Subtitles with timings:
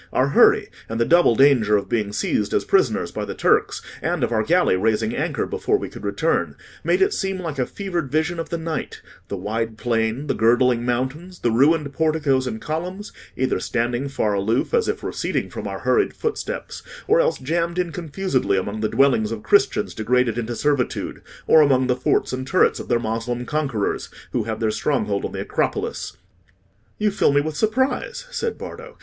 [0.11, 4.23] Our hurry, and the double danger of being seized as prisoners by the Turks, and
[4.23, 8.11] of our galley raising anchor before we could return, made it seem like a fevered
[8.11, 13.59] vision of the night—the wide plain, the girdling mountains, the ruined porticos and columns, either
[13.59, 18.57] standing far aloof, as if receding from our hurried footsteps, or else jammed in confusedly
[18.57, 22.87] among the dwellings of Christians degraded into servitude, or among the forts and turrets of
[22.87, 26.17] their Moslem conquerors, who have their stronghold on the Acropolis."
[26.97, 28.97] "You fill me with surprise," said Bardo.